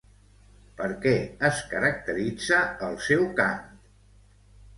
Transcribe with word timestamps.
Per 0.77 0.87
què 1.03 1.13
es 1.49 1.59
caracteritza 1.73 2.63
el 2.89 2.97
seu 3.11 3.29
cant? 3.43 3.63